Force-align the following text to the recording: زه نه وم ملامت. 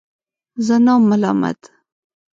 زه 0.65 0.75
نه 0.85 0.93
وم 0.95 1.03
ملامت. 1.09 1.59